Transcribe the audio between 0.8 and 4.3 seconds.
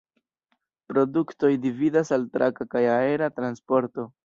Produktoj dividas al traka kaj aera transporto.